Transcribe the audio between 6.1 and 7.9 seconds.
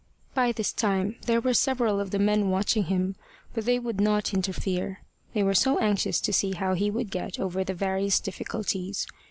to see how he would get over the